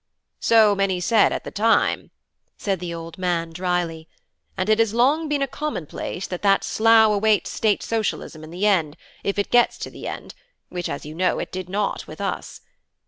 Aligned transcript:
"So 0.39 0.73
many 0.73 0.99
said 0.99 1.31
at 1.31 1.43
the 1.43 1.51
time," 1.51 2.09
said 2.57 2.79
the 2.79 2.91
old 2.91 3.19
man 3.19 3.51
drily; 3.51 4.09
"and 4.57 4.67
it 4.67 4.79
has 4.79 4.95
long 4.95 5.29
been 5.29 5.43
a 5.43 5.47
commonplace 5.47 6.25
that 6.25 6.41
that 6.41 6.63
slough 6.63 7.11
awaits 7.13 7.51
State 7.51 7.83
Socialism 7.83 8.43
in 8.43 8.49
the 8.49 8.65
end, 8.65 8.97
if 9.23 9.37
it 9.37 9.51
gets 9.51 9.77
to 9.77 9.91
the 9.91 10.07
end, 10.07 10.33
which 10.69 10.89
as 10.89 11.05
you 11.05 11.13
know 11.13 11.37
it 11.37 11.51
did 11.51 11.69
not 11.69 12.07
with 12.07 12.19
us. 12.19 12.61